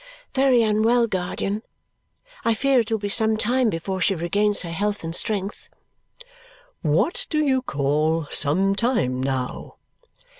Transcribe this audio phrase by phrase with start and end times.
[0.33, 1.61] "Very unwell, guardian.
[2.43, 5.69] I fear it will be some time before she regains her health and strength."
[6.81, 9.75] "What do you call some time, now?"